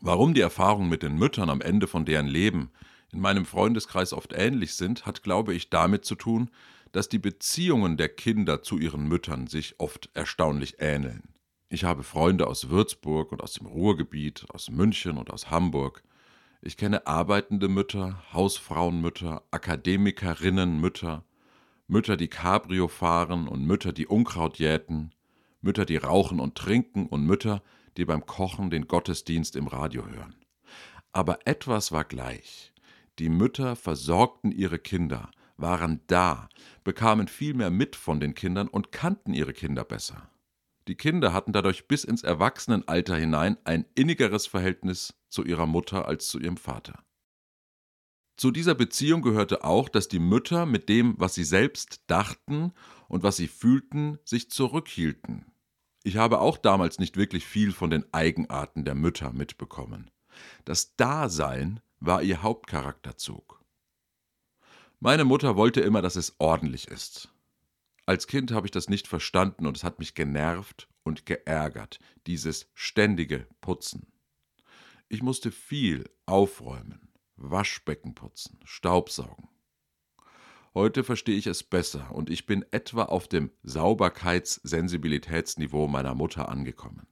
Warum 0.00 0.34
die 0.34 0.40
Erfahrungen 0.40 0.88
mit 0.88 1.04
den 1.04 1.16
Müttern 1.16 1.48
am 1.48 1.60
Ende 1.60 1.86
von 1.86 2.04
deren 2.04 2.26
Leben 2.26 2.72
in 3.12 3.20
meinem 3.20 3.44
Freundeskreis 3.44 4.12
oft 4.12 4.32
ähnlich 4.32 4.74
sind, 4.74 5.06
hat, 5.06 5.22
glaube 5.22 5.54
ich, 5.54 5.70
damit 5.70 6.04
zu 6.04 6.16
tun, 6.16 6.50
dass 6.90 7.08
die 7.08 7.18
Beziehungen 7.18 7.96
der 7.96 8.08
Kinder 8.08 8.62
zu 8.62 8.78
ihren 8.78 9.06
Müttern 9.06 9.46
sich 9.46 9.78
oft 9.78 10.10
erstaunlich 10.14 10.76
ähneln. 10.78 11.31
Ich 11.72 11.84
habe 11.84 12.02
Freunde 12.02 12.48
aus 12.48 12.68
Würzburg 12.68 13.32
und 13.32 13.42
aus 13.42 13.54
dem 13.54 13.66
Ruhrgebiet, 13.66 14.44
aus 14.50 14.68
München 14.68 15.16
und 15.16 15.30
aus 15.30 15.50
Hamburg. 15.50 16.04
Ich 16.60 16.76
kenne 16.76 17.06
arbeitende 17.06 17.68
Mütter, 17.68 18.22
Hausfrauenmütter, 18.34 19.42
Akademikerinnenmütter, 19.50 21.24
Mütter, 21.86 22.18
die 22.18 22.28
Cabrio 22.28 22.88
fahren 22.88 23.48
und 23.48 23.64
Mütter, 23.64 23.94
die 23.94 24.06
Unkraut 24.06 24.58
jäten, 24.58 25.12
Mütter, 25.62 25.86
die 25.86 25.96
rauchen 25.96 26.40
und 26.40 26.56
trinken 26.56 27.06
und 27.06 27.24
Mütter, 27.24 27.62
die 27.96 28.04
beim 28.04 28.26
Kochen 28.26 28.68
den 28.68 28.86
Gottesdienst 28.86 29.56
im 29.56 29.66
Radio 29.66 30.06
hören. 30.06 30.34
Aber 31.14 31.46
etwas 31.46 31.90
war 31.90 32.04
gleich. 32.04 32.74
Die 33.18 33.30
Mütter 33.30 33.76
versorgten 33.76 34.52
ihre 34.52 34.78
Kinder, 34.78 35.30
waren 35.56 36.02
da, 36.06 36.50
bekamen 36.84 37.28
viel 37.28 37.54
mehr 37.54 37.70
mit 37.70 37.96
von 37.96 38.20
den 38.20 38.34
Kindern 38.34 38.68
und 38.68 38.92
kannten 38.92 39.32
ihre 39.32 39.54
Kinder 39.54 39.84
besser. 39.84 40.28
Die 40.88 40.96
Kinder 40.96 41.32
hatten 41.32 41.52
dadurch 41.52 41.86
bis 41.86 42.04
ins 42.04 42.22
Erwachsenenalter 42.22 43.16
hinein 43.16 43.56
ein 43.64 43.86
innigeres 43.94 44.46
Verhältnis 44.46 45.14
zu 45.28 45.44
ihrer 45.44 45.66
Mutter 45.66 46.06
als 46.06 46.28
zu 46.28 46.40
ihrem 46.40 46.56
Vater. 46.56 47.04
Zu 48.36 48.50
dieser 48.50 48.74
Beziehung 48.74 49.22
gehörte 49.22 49.62
auch, 49.62 49.88
dass 49.88 50.08
die 50.08 50.18
Mütter 50.18 50.66
mit 50.66 50.88
dem, 50.88 51.14
was 51.18 51.34
sie 51.34 51.44
selbst 51.44 52.02
dachten 52.08 52.72
und 53.08 53.22
was 53.22 53.36
sie 53.36 53.46
fühlten, 53.46 54.18
sich 54.24 54.50
zurückhielten. 54.50 55.46
Ich 56.02 56.16
habe 56.16 56.40
auch 56.40 56.56
damals 56.56 56.98
nicht 56.98 57.16
wirklich 57.16 57.46
viel 57.46 57.72
von 57.72 57.90
den 57.90 58.04
Eigenarten 58.12 58.84
der 58.84 58.96
Mütter 58.96 59.32
mitbekommen. 59.32 60.10
Das 60.64 60.96
Dasein 60.96 61.80
war 62.00 62.22
ihr 62.22 62.42
Hauptcharakterzug. 62.42 63.62
Meine 64.98 65.24
Mutter 65.24 65.56
wollte 65.56 65.80
immer, 65.80 66.02
dass 66.02 66.16
es 66.16 66.34
ordentlich 66.38 66.88
ist. 66.88 67.31
Als 68.12 68.26
Kind 68.26 68.52
habe 68.52 68.66
ich 68.66 68.70
das 68.70 68.90
nicht 68.90 69.08
verstanden 69.08 69.66
und 69.66 69.74
es 69.74 69.84
hat 69.84 69.98
mich 69.98 70.14
genervt 70.14 70.86
und 71.02 71.24
geärgert, 71.24 71.98
dieses 72.26 72.70
ständige 72.74 73.46
Putzen. 73.62 74.12
Ich 75.08 75.22
musste 75.22 75.50
viel 75.50 76.04
aufräumen, 76.26 77.08
Waschbecken 77.36 78.14
putzen, 78.14 78.60
Staubsaugen. 78.64 79.48
Heute 80.74 81.04
verstehe 81.04 81.38
ich 81.38 81.46
es 81.46 81.62
besser 81.62 82.14
und 82.14 82.28
ich 82.28 82.44
bin 82.44 82.66
etwa 82.70 83.04
auf 83.04 83.28
dem 83.28 83.50
Sauberkeitssensibilitätsniveau 83.62 85.88
meiner 85.88 86.14
Mutter 86.14 86.50
angekommen. 86.50 87.06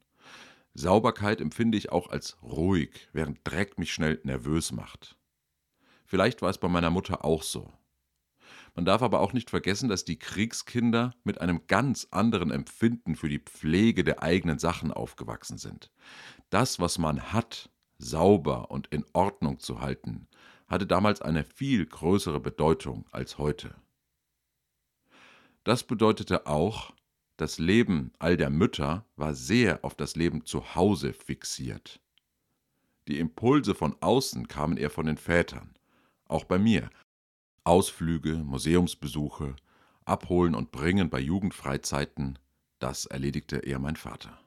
Sauberkeit 0.74 1.40
empfinde 1.40 1.78
ich 1.78 1.90
auch 1.90 2.10
als 2.10 2.36
ruhig, 2.42 3.08
während 3.14 3.38
Dreck 3.44 3.78
mich 3.78 3.90
schnell 3.90 4.20
nervös 4.24 4.70
macht. 4.70 5.16
Vielleicht 6.04 6.42
war 6.42 6.50
es 6.50 6.58
bei 6.58 6.68
meiner 6.68 6.90
Mutter 6.90 7.24
auch 7.24 7.42
so. 7.42 7.72
Man 8.80 8.86
darf 8.86 9.02
aber 9.02 9.20
auch 9.20 9.34
nicht 9.34 9.50
vergessen, 9.50 9.90
dass 9.90 10.06
die 10.06 10.18
Kriegskinder 10.18 11.14
mit 11.22 11.38
einem 11.42 11.66
ganz 11.66 12.08
anderen 12.12 12.50
Empfinden 12.50 13.14
für 13.14 13.28
die 13.28 13.38
Pflege 13.38 14.04
der 14.04 14.22
eigenen 14.22 14.58
Sachen 14.58 14.90
aufgewachsen 14.90 15.58
sind. 15.58 15.90
Das, 16.48 16.80
was 16.80 16.96
man 16.96 17.30
hat, 17.34 17.68
sauber 17.98 18.70
und 18.70 18.86
in 18.86 19.04
Ordnung 19.12 19.58
zu 19.58 19.82
halten, 19.82 20.28
hatte 20.66 20.86
damals 20.86 21.20
eine 21.20 21.44
viel 21.44 21.84
größere 21.84 22.40
Bedeutung 22.40 23.04
als 23.12 23.36
heute. 23.36 23.74
Das 25.62 25.84
bedeutete 25.84 26.46
auch, 26.46 26.94
das 27.36 27.58
Leben 27.58 28.14
all 28.18 28.38
der 28.38 28.48
Mütter 28.48 29.04
war 29.14 29.34
sehr 29.34 29.84
auf 29.84 29.94
das 29.94 30.16
Leben 30.16 30.46
zu 30.46 30.74
Hause 30.74 31.12
fixiert. 31.12 32.00
Die 33.08 33.18
Impulse 33.18 33.74
von 33.74 33.94
außen 34.00 34.48
kamen 34.48 34.78
eher 34.78 34.88
von 34.88 35.04
den 35.04 35.18
Vätern, 35.18 35.74
auch 36.24 36.44
bei 36.44 36.58
mir, 36.58 36.88
Ausflüge, 37.70 38.34
Museumsbesuche, 38.34 39.54
Abholen 40.04 40.56
und 40.56 40.72
Bringen 40.72 41.08
bei 41.08 41.20
Jugendfreizeiten, 41.20 42.36
das 42.80 43.06
erledigte 43.06 43.58
eher 43.58 43.78
mein 43.78 43.94
Vater. 43.94 44.40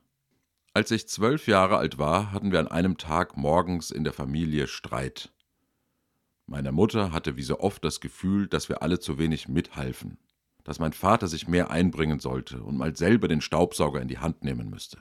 Als 0.73 0.91
ich 0.91 1.07
zwölf 1.07 1.47
Jahre 1.47 1.77
alt 1.77 1.97
war, 1.97 2.33
hatten 2.33 2.51
wir 2.51 2.59
an 2.59 2.67
einem 2.67 2.97
Tag 2.97 3.37
morgens 3.37 3.91
in 3.91 4.03
der 4.03 4.11
Familie 4.11 4.67
Streit. 4.67 5.31
Meine 6.47 6.73
Mutter 6.73 7.13
hatte 7.13 7.37
wie 7.37 7.43
so 7.43 7.61
oft 7.61 7.85
das 7.85 8.01
Gefühl, 8.01 8.47
dass 8.47 8.67
wir 8.67 8.81
alle 8.81 8.99
zu 8.99 9.17
wenig 9.17 9.47
mithalfen, 9.47 10.17
dass 10.65 10.79
mein 10.79 10.91
Vater 10.91 11.29
sich 11.29 11.47
mehr 11.47 11.71
einbringen 11.71 12.19
sollte 12.19 12.61
und 12.61 12.75
mal 12.75 12.93
selber 12.93 13.29
den 13.29 13.39
Staubsauger 13.39 14.01
in 14.01 14.09
die 14.09 14.19
Hand 14.19 14.43
nehmen 14.43 14.69
müsste. 14.69 14.97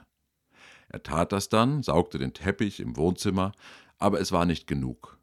Er 0.88 1.02
tat 1.02 1.32
das 1.32 1.48
dann, 1.48 1.82
saugte 1.82 2.18
den 2.18 2.34
Teppich 2.34 2.78
im 2.78 2.96
Wohnzimmer, 2.96 3.50
aber 3.98 4.20
es 4.20 4.30
war 4.30 4.44
nicht 4.44 4.68
genug. 4.68 5.18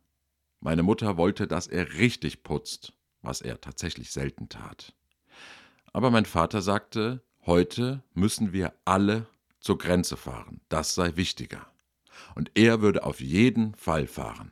Meine 0.59 0.83
Mutter 0.83 1.17
wollte, 1.17 1.47
dass 1.47 1.67
er 1.67 1.93
richtig 1.93 2.43
putzt, 2.43 2.93
was 3.21 3.41
er 3.41 3.61
tatsächlich 3.61 4.11
selten 4.11 4.49
tat. 4.49 4.93
Aber 5.93 6.11
mein 6.11 6.25
Vater 6.25 6.61
sagte, 6.61 7.23
heute 7.45 8.03
müssen 8.13 8.53
wir 8.53 8.73
alle 8.85 9.27
zur 9.59 9.77
Grenze 9.77 10.17
fahren, 10.17 10.61
das 10.69 10.95
sei 10.95 11.15
wichtiger. 11.15 11.67
Und 12.35 12.51
er 12.55 12.81
würde 12.81 13.03
auf 13.03 13.21
jeden 13.21 13.73
Fall 13.75 14.07
fahren. 14.07 14.51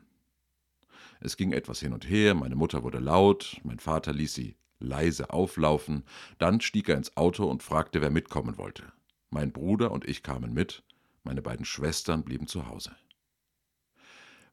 Es 1.20 1.36
ging 1.36 1.52
etwas 1.52 1.80
hin 1.80 1.94
und 1.94 2.08
her, 2.08 2.34
meine 2.36 2.56
Mutter 2.56 2.84
wurde 2.84 3.00
laut, 3.00 3.60
mein 3.64 3.80
Vater 3.80 4.14
ließ 4.14 4.34
sie 4.34 4.56
leise 4.80 5.32
auflaufen, 5.32 6.04
dann 6.38 6.62
stieg 6.62 6.90
er 6.90 6.98
ins 6.98 7.18
Auto 7.18 7.46
und 7.46 7.64
fragte, 7.64 8.02
wer 8.02 8.12
mitkommen 8.12 8.58
wollte. 8.58 8.84
Mein 9.30 9.52
Bruder 9.52 9.92
und 9.92 10.08
ich 10.08 10.24
kamen 10.24 10.54
mit, 10.54 10.84
meine 11.24 11.42
beiden 11.42 11.66
Schwestern 11.66 12.24
blieben 12.24 12.48
zu 12.48 12.68
Hause. 12.68 12.96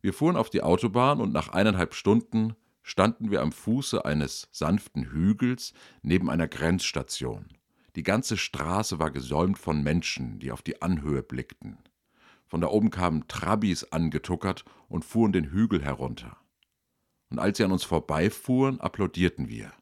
Wir 0.04 0.12
fuhren 0.12 0.36
auf 0.36 0.50
die 0.50 0.62
Autobahn 0.62 1.18
und 1.18 1.32
nach 1.32 1.48
eineinhalb 1.48 1.94
Stunden 1.94 2.52
standen 2.82 3.30
wir 3.30 3.40
am 3.40 3.52
Fuße 3.52 4.04
eines 4.04 4.50
sanften 4.52 5.10
Hügels 5.10 5.72
neben 6.02 6.28
einer 6.28 6.46
Grenzstation. 6.46 7.46
Die 7.96 8.02
ganze 8.02 8.36
Straße 8.36 8.98
war 8.98 9.10
gesäumt 9.10 9.58
von 9.58 9.82
Menschen, 9.82 10.40
die 10.40 10.52
auf 10.52 10.60
die 10.60 10.82
Anhöhe 10.82 11.22
blickten. 11.22 11.78
Von 12.46 12.60
da 12.60 12.66
oben 12.66 12.90
kamen 12.90 13.28
Trabis 13.28 13.92
angetuckert 13.92 14.66
und 14.90 15.06
fuhren 15.06 15.32
den 15.32 15.46
Hügel 15.52 15.82
herunter. 15.82 16.36
Und 17.30 17.38
als 17.38 17.56
sie 17.56 17.64
an 17.64 17.72
uns 17.72 17.84
vorbeifuhren, 17.84 18.82
applaudierten 18.82 19.48
wir. 19.48 19.72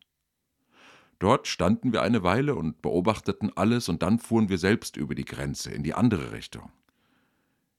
Dort 1.18 1.48
standen 1.48 1.92
wir 1.92 2.02
eine 2.02 2.22
Weile 2.22 2.54
und 2.54 2.80
beobachteten 2.80 3.50
alles, 3.56 3.88
und 3.88 4.04
dann 4.04 4.20
fuhren 4.20 4.48
wir 4.48 4.58
selbst 4.58 4.96
über 4.96 5.16
die 5.16 5.24
Grenze 5.24 5.72
in 5.72 5.82
die 5.82 5.94
andere 5.94 6.30
Richtung. 6.30 6.70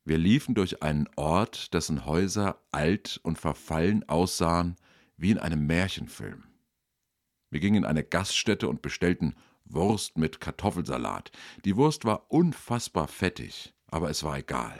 Wir 0.06 0.18
liefen 0.18 0.54
durch 0.54 0.84
einen 0.84 1.08
Ort, 1.16 1.74
dessen 1.74 2.06
Häuser 2.06 2.62
alt 2.72 3.20
und 3.24 3.38
verfallen 3.38 4.08
aussahen 4.10 4.76
wie 5.16 5.32
in 5.32 5.38
einem 5.38 5.66
Märchenfilm. 5.66 6.44
Wir 7.50 7.60
gingen 7.60 7.84
in 7.84 7.86
eine 7.86 8.04
Gaststätte 8.04 8.68
und 8.68 8.82
bestellten 8.82 9.36
Wurst 9.64 10.18
mit 10.18 10.42
Kartoffelsalat. 10.42 11.32
Die 11.64 11.78
Wurst 11.78 12.04
war 12.04 12.32
unfassbar 12.32 13.08
fettig, 13.08 13.74
aber 13.88 14.10
es 14.10 14.24
war 14.24 14.38
egal. 14.38 14.80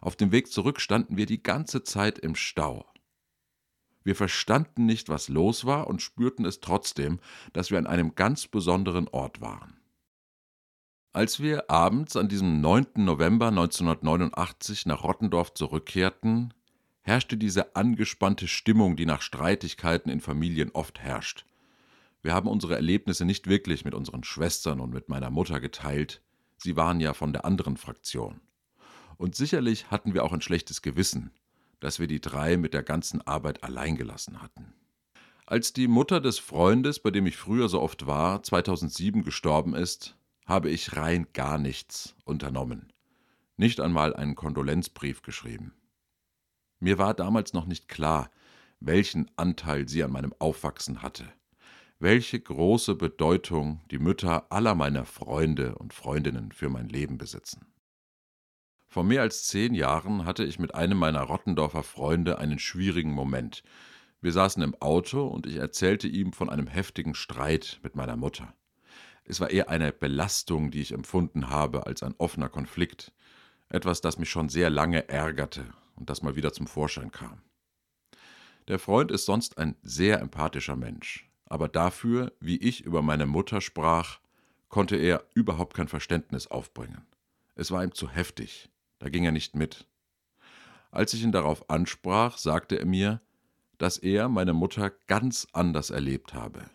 Auf 0.00 0.16
dem 0.16 0.32
Weg 0.32 0.50
zurück 0.50 0.80
standen 0.80 1.16
wir 1.16 1.26
die 1.26 1.42
ganze 1.42 1.82
Zeit 1.82 2.18
im 2.18 2.34
Stau. 2.34 2.86
Wir 4.04 4.16
verstanden 4.16 4.86
nicht, 4.86 5.08
was 5.08 5.28
los 5.28 5.66
war 5.66 5.88
und 5.88 6.00
spürten 6.00 6.46
es 6.46 6.60
trotzdem, 6.60 7.20
dass 7.52 7.70
wir 7.70 7.78
an 7.78 7.86
einem 7.86 8.14
ganz 8.14 8.46
besonderen 8.46 9.08
Ort 9.08 9.40
waren. 9.42 9.77
Als 11.18 11.40
wir 11.40 11.68
abends 11.68 12.14
an 12.14 12.28
diesem 12.28 12.60
9. 12.60 12.90
November 12.98 13.48
1989 13.48 14.86
nach 14.86 15.02
Rottendorf 15.02 15.52
zurückkehrten, 15.52 16.54
herrschte 17.02 17.36
diese 17.36 17.74
angespannte 17.74 18.46
Stimmung, 18.46 18.94
die 18.94 19.04
nach 19.04 19.20
Streitigkeiten 19.20 20.12
in 20.12 20.20
Familien 20.20 20.70
oft 20.74 21.00
herrscht. 21.00 21.44
Wir 22.22 22.34
haben 22.34 22.46
unsere 22.46 22.76
Erlebnisse 22.76 23.24
nicht 23.24 23.48
wirklich 23.48 23.84
mit 23.84 23.94
unseren 23.94 24.22
Schwestern 24.22 24.78
und 24.78 24.94
mit 24.94 25.08
meiner 25.08 25.28
Mutter 25.28 25.58
geteilt, 25.58 26.22
sie 26.56 26.76
waren 26.76 27.00
ja 27.00 27.14
von 27.14 27.32
der 27.32 27.44
anderen 27.44 27.76
Fraktion. 27.76 28.40
Und 29.16 29.34
sicherlich 29.34 29.90
hatten 29.90 30.14
wir 30.14 30.22
auch 30.22 30.32
ein 30.32 30.40
schlechtes 30.40 30.82
Gewissen, 30.82 31.32
dass 31.80 31.98
wir 31.98 32.06
die 32.06 32.20
drei 32.20 32.56
mit 32.56 32.74
der 32.74 32.84
ganzen 32.84 33.26
Arbeit 33.26 33.64
allein 33.64 33.96
gelassen 33.96 34.40
hatten. 34.40 34.72
Als 35.46 35.72
die 35.72 35.88
Mutter 35.88 36.20
des 36.20 36.38
Freundes, 36.38 37.00
bei 37.00 37.10
dem 37.10 37.26
ich 37.26 37.36
früher 37.36 37.68
so 37.68 37.80
oft 37.80 38.06
war, 38.06 38.44
2007 38.44 39.24
gestorben 39.24 39.74
ist, 39.74 40.14
habe 40.48 40.70
ich 40.70 40.96
rein 40.96 41.26
gar 41.34 41.58
nichts 41.58 42.16
unternommen. 42.24 42.90
Nicht 43.58 43.80
einmal 43.80 44.16
einen 44.16 44.34
Kondolenzbrief 44.34 45.20
geschrieben. 45.20 45.74
Mir 46.80 46.96
war 46.96 47.12
damals 47.12 47.52
noch 47.52 47.66
nicht 47.66 47.86
klar, 47.86 48.30
welchen 48.80 49.30
Anteil 49.36 49.88
sie 49.88 50.02
an 50.02 50.10
meinem 50.10 50.32
Aufwachsen 50.38 51.02
hatte, 51.02 51.30
welche 51.98 52.40
große 52.40 52.94
Bedeutung 52.94 53.82
die 53.90 53.98
Mütter 53.98 54.50
aller 54.50 54.74
meiner 54.74 55.04
Freunde 55.04 55.74
und 55.74 55.92
Freundinnen 55.92 56.52
für 56.52 56.70
mein 56.70 56.88
Leben 56.88 57.18
besitzen. 57.18 57.66
Vor 58.86 59.04
mehr 59.04 59.20
als 59.20 59.48
zehn 59.48 59.74
Jahren 59.74 60.24
hatte 60.24 60.44
ich 60.44 60.58
mit 60.58 60.74
einem 60.74 60.96
meiner 60.96 61.22
Rottendorfer 61.22 61.82
Freunde 61.82 62.38
einen 62.38 62.58
schwierigen 62.58 63.12
Moment. 63.12 63.62
Wir 64.22 64.32
saßen 64.32 64.62
im 64.62 64.74
Auto 64.80 65.26
und 65.26 65.46
ich 65.46 65.56
erzählte 65.56 66.08
ihm 66.08 66.32
von 66.32 66.48
einem 66.48 66.68
heftigen 66.68 67.14
Streit 67.14 67.80
mit 67.82 67.96
meiner 67.96 68.16
Mutter. 68.16 68.54
Es 69.30 69.40
war 69.40 69.50
eher 69.50 69.68
eine 69.68 69.92
Belastung, 69.92 70.70
die 70.70 70.80
ich 70.80 70.92
empfunden 70.92 71.50
habe, 71.50 71.86
als 71.86 72.02
ein 72.02 72.14
offener 72.16 72.48
Konflikt. 72.48 73.12
Etwas, 73.68 74.00
das 74.00 74.18
mich 74.18 74.30
schon 74.30 74.48
sehr 74.48 74.70
lange 74.70 75.10
ärgerte 75.10 75.66
und 75.96 76.08
das 76.08 76.22
mal 76.22 76.34
wieder 76.34 76.54
zum 76.54 76.66
Vorschein 76.66 77.12
kam. 77.12 77.42
Der 78.68 78.78
Freund 78.78 79.10
ist 79.10 79.26
sonst 79.26 79.58
ein 79.58 79.76
sehr 79.82 80.20
empathischer 80.20 80.76
Mensch, 80.76 81.28
aber 81.44 81.68
dafür, 81.68 82.32
wie 82.40 82.56
ich 82.56 82.80
über 82.80 83.02
meine 83.02 83.26
Mutter 83.26 83.60
sprach, 83.60 84.18
konnte 84.70 84.96
er 84.96 85.26
überhaupt 85.34 85.74
kein 85.74 85.88
Verständnis 85.88 86.46
aufbringen. 86.46 87.06
Es 87.54 87.70
war 87.70 87.84
ihm 87.84 87.92
zu 87.92 88.08
heftig, 88.08 88.70
da 88.98 89.10
ging 89.10 89.24
er 89.24 89.32
nicht 89.32 89.54
mit. 89.54 89.86
Als 90.90 91.12
ich 91.12 91.22
ihn 91.22 91.32
darauf 91.32 91.68
ansprach, 91.68 92.38
sagte 92.38 92.78
er 92.78 92.86
mir, 92.86 93.20
dass 93.76 93.98
er 93.98 94.30
meine 94.30 94.54
Mutter 94.54 94.90
ganz 95.06 95.46
anders 95.52 95.90
erlebt 95.90 96.32
habe. 96.32 96.70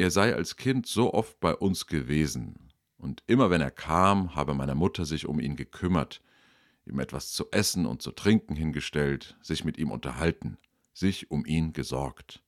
Er 0.00 0.10
sei 0.10 0.34
als 0.34 0.56
Kind 0.56 0.86
so 0.86 1.12
oft 1.12 1.38
bei 1.40 1.54
uns 1.54 1.86
gewesen, 1.86 2.70
und 2.96 3.22
immer 3.26 3.50
wenn 3.50 3.60
er 3.60 3.70
kam, 3.70 4.34
habe 4.34 4.54
meine 4.54 4.74
Mutter 4.74 5.04
sich 5.04 5.26
um 5.26 5.38
ihn 5.38 5.56
gekümmert, 5.56 6.22
ihm 6.86 6.98
etwas 7.00 7.32
zu 7.32 7.50
essen 7.50 7.84
und 7.84 8.00
zu 8.00 8.12
trinken 8.12 8.56
hingestellt, 8.56 9.36
sich 9.42 9.62
mit 9.62 9.76
ihm 9.76 9.90
unterhalten, 9.90 10.56
sich 10.94 11.30
um 11.30 11.44
ihn 11.44 11.74
gesorgt. 11.74 12.42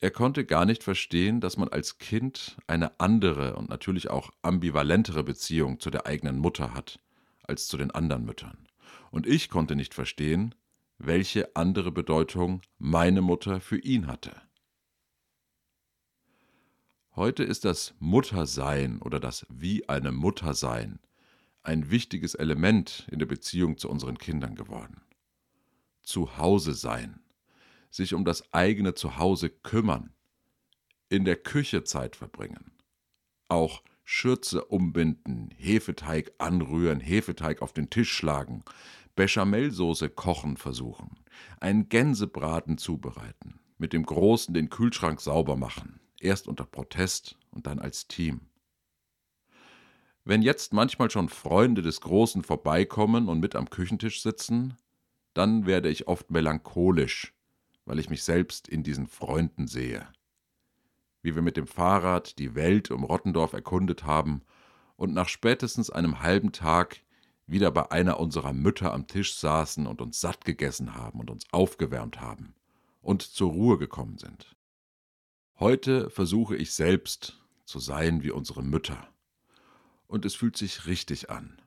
Er 0.00 0.10
konnte 0.10 0.44
gar 0.44 0.64
nicht 0.64 0.82
verstehen, 0.82 1.40
dass 1.40 1.58
man 1.58 1.68
als 1.68 1.98
Kind 1.98 2.56
eine 2.66 2.98
andere 2.98 3.54
und 3.54 3.68
natürlich 3.68 4.10
auch 4.10 4.32
ambivalentere 4.42 5.22
Beziehung 5.22 5.78
zu 5.78 5.90
der 5.90 6.06
eigenen 6.08 6.38
Mutter 6.38 6.74
hat 6.74 6.98
als 7.44 7.68
zu 7.68 7.76
den 7.76 7.92
anderen 7.92 8.24
Müttern. 8.24 8.66
Und 9.12 9.28
ich 9.28 9.48
konnte 9.48 9.76
nicht 9.76 9.94
verstehen, 9.94 10.56
welche 10.98 11.54
andere 11.54 11.92
Bedeutung 11.92 12.62
meine 12.78 13.22
Mutter 13.22 13.60
für 13.60 13.78
ihn 13.78 14.08
hatte. 14.08 14.34
Heute 17.16 17.44
ist 17.44 17.64
das 17.64 17.94
Muttersein 17.98 19.00
oder 19.00 19.18
das 19.18 19.46
Wie 19.48 19.88
eine 19.88 20.12
Mutter 20.12 20.52
sein 20.52 20.98
ein 21.62 21.90
wichtiges 21.90 22.34
Element 22.34 23.08
in 23.10 23.18
der 23.18 23.24
Beziehung 23.24 23.78
zu 23.78 23.88
unseren 23.88 24.18
Kindern 24.18 24.54
geworden. 24.54 25.00
Zu 26.02 26.36
Hause 26.36 26.74
sein, 26.74 27.20
sich 27.90 28.12
um 28.12 28.26
das 28.26 28.52
eigene 28.52 28.92
Zuhause 28.92 29.48
kümmern, 29.48 30.12
in 31.08 31.24
der 31.24 31.36
Küche 31.36 31.84
Zeit 31.84 32.16
verbringen, 32.16 32.72
auch 33.48 33.82
Schürze 34.04 34.66
umbinden, 34.66 35.48
Hefeteig 35.56 36.34
anrühren, 36.36 37.00
Hefeteig 37.00 37.62
auf 37.62 37.72
den 37.72 37.88
Tisch 37.88 38.12
schlagen, 38.12 38.62
Bechamelsoße 39.14 40.10
kochen 40.10 40.58
versuchen, 40.58 41.18
einen 41.60 41.88
Gänsebraten 41.88 42.76
zubereiten, 42.76 43.58
mit 43.78 43.94
dem 43.94 44.04
Großen 44.04 44.52
den 44.52 44.68
Kühlschrank 44.68 45.22
sauber 45.22 45.56
machen, 45.56 45.98
erst 46.20 46.48
unter 46.48 46.64
Protest 46.64 47.36
und 47.50 47.66
dann 47.66 47.78
als 47.78 48.08
Team. 48.08 48.40
Wenn 50.24 50.42
jetzt 50.42 50.72
manchmal 50.72 51.10
schon 51.10 51.28
Freunde 51.28 51.82
des 51.82 52.00
Großen 52.00 52.42
vorbeikommen 52.42 53.28
und 53.28 53.40
mit 53.40 53.54
am 53.54 53.70
Küchentisch 53.70 54.22
sitzen, 54.22 54.76
dann 55.34 55.66
werde 55.66 55.88
ich 55.88 56.08
oft 56.08 56.30
melancholisch, 56.30 57.34
weil 57.84 57.98
ich 57.98 58.10
mich 58.10 58.24
selbst 58.24 58.68
in 58.68 58.82
diesen 58.82 59.06
Freunden 59.06 59.68
sehe 59.68 60.08
wie 61.26 61.34
wir 61.34 61.42
mit 61.42 61.56
dem 61.56 61.66
Fahrrad 61.66 62.38
die 62.38 62.54
Welt 62.54 62.92
um 62.92 63.02
Rottendorf 63.02 63.52
erkundet 63.52 64.04
haben 64.04 64.42
und 64.94 65.12
nach 65.12 65.28
spätestens 65.28 65.90
einem 65.90 66.20
halben 66.20 66.52
Tag 66.52 67.00
wieder 67.48 67.72
bei 67.72 67.90
einer 67.90 68.20
unserer 68.20 68.52
Mütter 68.52 68.94
am 68.94 69.08
Tisch 69.08 69.34
saßen 69.34 69.88
und 69.88 70.00
uns 70.00 70.20
satt 70.20 70.44
gegessen 70.44 70.94
haben 70.94 71.18
und 71.18 71.28
uns 71.28 71.44
aufgewärmt 71.50 72.20
haben 72.20 72.54
und 73.02 73.22
zur 73.22 73.50
Ruhe 73.50 73.76
gekommen 73.76 74.18
sind. 74.18 74.54
Heute 75.58 76.10
versuche 76.10 76.54
ich 76.54 76.74
selbst 76.74 77.40
zu 77.64 77.78
sein 77.78 78.22
wie 78.22 78.30
unsere 78.30 78.62
Mütter. 78.62 79.08
Und 80.06 80.26
es 80.26 80.34
fühlt 80.34 80.54
sich 80.54 80.86
richtig 80.86 81.30
an. 81.30 81.62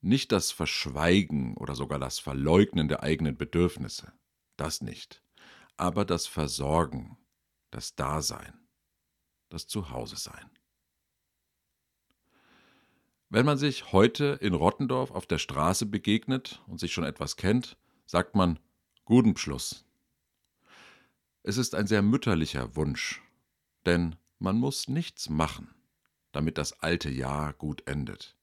Nicht 0.00 0.32
das 0.32 0.50
Verschweigen 0.50 1.56
oder 1.56 1.76
sogar 1.76 2.00
das 2.00 2.18
Verleugnen 2.18 2.88
der 2.88 3.04
eigenen 3.04 3.36
Bedürfnisse, 3.36 4.12
das 4.56 4.80
nicht, 4.80 5.22
aber 5.76 6.04
das 6.04 6.26
Versorgen, 6.26 7.16
das 7.70 7.94
Dasein, 7.94 8.66
das 9.48 9.68
Zuhause-Sein. 9.68 10.50
Wenn 13.28 13.46
man 13.46 13.58
sich 13.58 13.92
heute 13.92 14.38
in 14.40 14.54
Rottendorf 14.54 15.12
auf 15.12 15.26
der 15.26 15.38
Straße 15.38 15.86
begegnet 15.86 16.62
und 16.66 16.80
sich 16.80 16.92
schon 16.92 17.04
etwas 17.04 17.36
kennt, 17.36 17.76
sagt 18.06 18.34
man 18.34 18.58
guten 19.04 19.36
Schluss. 19.36 19.85
Es 21.48 21.58
ist 21.58 21.76
ein 21.76 21.86
sehr 21.86 22.02
mütterlicher 22.02 22.74
Wunsch, 22.74 23.22
denn 23.84 24.16
man 24.40 24.58
muss 24.58 24.88
nichts 24.88 25.28
machen, 25.28 25.72
damit 26.32 26.58
das 26.58 26.82
alte 26.82 27.08
Jahr 27.08 27.52
gut 27.52 27.86
endet. 27.86 28.36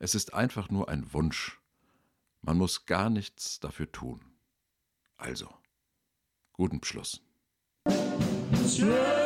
Es 0.00 0.16
ist 0.16 0.34
einfach 0.34 0.68
nur 0.68 0.88
ein 0.88 1.12
Wunsch. 1.12 1.60
Man 2.40 2.58
muss 2.58 2.86
gar 2.86 3.08
nichts 3.08 3.60
dafür 3.60 3.92
tun. 3.92 4.20
Also, 5.16 5.48
guten 6.54 6.82
Schluss. 6.82 7.22
Sure. 8.66 9.21